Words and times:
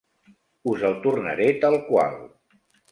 Us 0.71 0.87
el 0.89 0.97
tornaré 1.05 1.49
tal 1.67 1.81
qual. 1.93 2.21